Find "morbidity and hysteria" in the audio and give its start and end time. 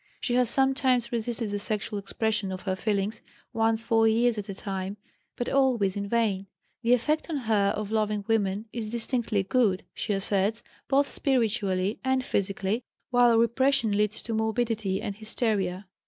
14.33-15.85